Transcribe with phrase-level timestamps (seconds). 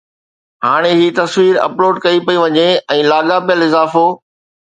[0.65, 2.65] ھاڻي ھي تصوير اپلوڊ ڪئي پئي وڃي
[2.95, 4.05] ۽ لاڳاپيل اضافو